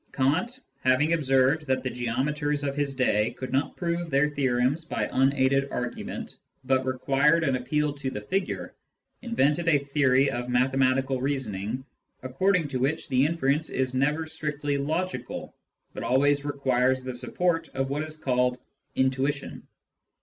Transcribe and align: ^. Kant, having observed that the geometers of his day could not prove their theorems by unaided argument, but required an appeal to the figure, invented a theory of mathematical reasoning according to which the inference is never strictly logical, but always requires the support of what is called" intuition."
^. 0.09 0.11
Kant, 0.13 0.59
having 0.83 1.13
observed 1.13 1.67
that 1.67 1.83
the 1.83 1.89
geometers 1.91 2.63
of 2.63 2.75
his 2.75 2.95
day 2.95 3.35
could 3.37 3.51
not 3.51 3.75
prove 3.77 4.09
their 4.09 4.27
theorems 4.27 4.83
by 4.83 5.07
unaided 5.11 5.69
argument, 5.69 6.37
but 6.63 6.87
required 6.87 7.43
an 7.43 7.55
appeal 7.55 7.93
to 7.93 8.09
the 8.09 8.21
figure, 8.21 8.73
invented 9.21 9.67
a 9.67 9.77
theory 9.77 10.31
of 10.31 10.49
mathematical 10.49 11.21
reasoning 11.21 11.85
according 12.23 12.67
to 12.69 12.79
which 12.79 13.09
the 13.09 13.23
inference 13.27 13.69
is 13.69 13.93
never 13.93 14.25
strictly 14.25 14.75
logical, 14.75 15.55
but 15.93 16.01
always 16.01 16.43
requires 16.45 17.03
the 17.03 17.13
support 17.13 17.69
of 17.75 17.91
what 17.91 18.01
is 18.01 18.17
called" 18.17 18.57
intuition." 18.95 19.67